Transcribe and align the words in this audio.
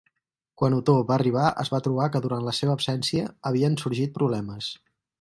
Quan 0.61 0.75
Otó 0.77 0.95
va 1.11 1.15
arribar 1.17 1.43
es 1.65 1.71
va 1.75 1.81
trobar 1.89 2.09
que 2.15 2.23
durant 2.25 2.49
la 2.49 2.57
seva 2.63 2.75
absència 2.79 3.31
havien 3.51 3.81
sorgit 3.87 4.21
problemes. 4.21 4.77